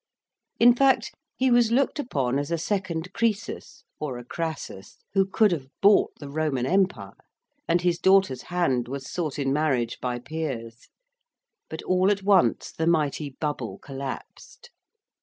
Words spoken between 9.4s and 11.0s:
marriage by peers.